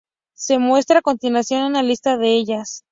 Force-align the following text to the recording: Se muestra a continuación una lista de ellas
Se 0.33 0.57
muestra 0.57 0.97
a 0.97 1.01
continuación 1.03 1.63
una 1.65 1.83
lista 1.83 2.17
de 2.17 2.29
ellas 2.33 2.79